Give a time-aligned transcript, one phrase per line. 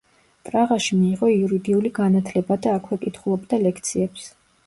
[0.47, 4.27] პრაღაში მიიღო იურიდული განათლება და აქვე კითხულობდა ლექციებს.